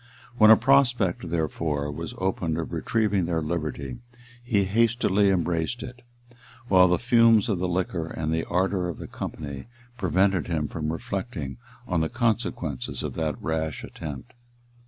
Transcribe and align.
When 0.39 0.49
a 0.49 0.57
prospect, 0.57 1.29
therefore, 1.29 1.91
was 1.91 2.15
opened 2.17 2.57
of 2.57 2.73
retrieving 2.73 3.25
their 3.25 3.39
liberty, 3.43 3.99
he 4.43 4.63
hastily 4.65 5.29
embraced 5.29 5.83
it; 5.83 6.01
while 6.69 6.87
the 6.87 6.97
fumes 6.97 7.47
of 7.47 7.59
the 7.59 7.67
liquor 7.67 8.07
and 8.07 8.33
the 8.33 8.43
ardor 8.45 8.87
of 8.89 8.97
the 8.97 9.05
company 9.05 9.67
prevented 9.99 10.47
him 10.47 10.67
from 10.67 10.91
reflecting 10.91 11.57
on 11.87 12.01
the 12.01 12.09
consequences 12.09 13.03
of 13.03 13.13
that 13.13 13.39
rash 13.39 13.83
attempt. 13.83 14.33